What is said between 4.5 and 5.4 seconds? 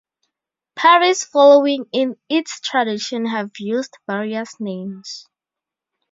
names.